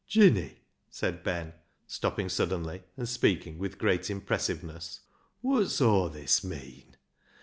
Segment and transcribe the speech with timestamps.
[0.07, 1.53] "Jinny," said Ben,
[1.85, 5.01] stopping suddenly, and speaking with great impressiveness,"
[5.43, 6.95] wot's aw this meean